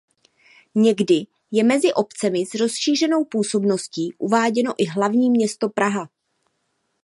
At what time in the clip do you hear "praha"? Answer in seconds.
5.69-6.09